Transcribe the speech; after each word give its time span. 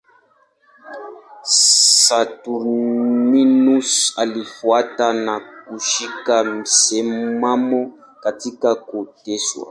Saturninus 2.03 4.11
alifuata 4.17 5.13
na 5.13 5.39
kushika 5.39 6.43
msimamo 6.43 7.93
katika 8.23 8.75
kuteswa. 8.75 9.59